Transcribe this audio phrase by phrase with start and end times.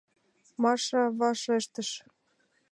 [0.61, 1.89] —Маша вашештыш.